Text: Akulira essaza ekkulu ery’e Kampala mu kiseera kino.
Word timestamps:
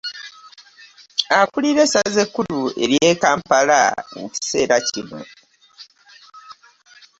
Akulira 1.39 1.81
essaza 1.85 2.19
ekkulu 2.25 2.59
ery’e 2.83 3.11
Kampala 3.21 3.81
mu 4.19 4.25
kiseera 4.33 4.77
kino. 4.89 5.19